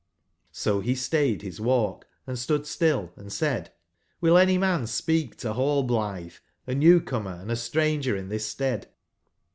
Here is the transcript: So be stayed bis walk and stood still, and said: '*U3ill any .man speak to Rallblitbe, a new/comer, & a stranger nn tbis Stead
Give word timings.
So 0.51 0.81
be 0.81 0.95
stayed 0.95 1.41
bis 1.41 1.59
walk 1.59 2.07
and 2.25 2.39
stood 2.39 2.65
still, 2.65 3.11
and 3.17 3.31
said: 3.31 3.71
'*U3ill 4.23 4.41
any 4.41 4.57
.man 4.57 4.87
speak 4.87 5.35
to 5.37 5.49
Rallblitbe, 5.49 6.39
a 6.65 6.73
new/comer, 6.73 7.45
& 7.47 7.47
a 7.47 7.55
stranger 7.55 8.15
nn 8.15 8.29
tbis 8.29 8.41
Stead 8.41 8.87